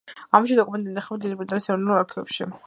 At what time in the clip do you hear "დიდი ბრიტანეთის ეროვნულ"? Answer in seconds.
1.27-1.99